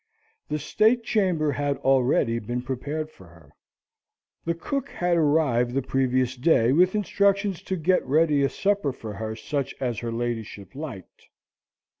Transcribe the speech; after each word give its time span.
The 0.49 0.57
state 0.57 1.03
chamber 1.03 1.51
had 1.51 1.77
already 1.77 2.39
been 2.39 2.63
prepared 2.63 3.11
for 3.11 3.27
her. 3.27 3.51
The 4.45 4.55
cook 4.55 4.89
had 4.89 5.15
arrived 5.15 5.75
the 5.75 5.83
previous 5.83 6.35
day 6.35 6.71
with 6.71 6.95
instructions 6.95 7.61
to 7.61 7.75
get 7.75 8.03
ready 8.03 8.41
a 8.41 8.49
supper 8.49 8.93
for 8.93 9.13
her 9.13 9.35
such 9.35 9.75
as 9.79 9.99
her 9.99 10.11
ladyship 10.11 10.73
liked. 10.73 11.27